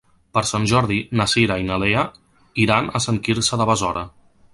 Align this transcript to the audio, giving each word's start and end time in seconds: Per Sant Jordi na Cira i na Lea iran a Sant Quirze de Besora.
Per 0.35 0.41
Sant 0.51 0.63
Jordi 0.69 0.95
na 1.19 1.27
Cira 1.33 1.57
i 1.63 1.67
na 1.67 1.77
Lea 1.83 2.05
iran 2.65 2.89
a 2.89 3.03
Sant 3.09 3.21
Quirze 3.29 3.61
de 3.63 3.69
Besora. 3.73 4.05